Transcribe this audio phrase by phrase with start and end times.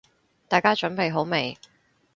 [0.47, 1.59] 大家準備好未？